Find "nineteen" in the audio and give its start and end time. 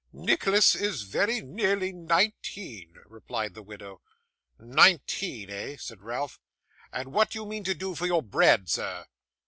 1.93-2.95, 4.57-5.51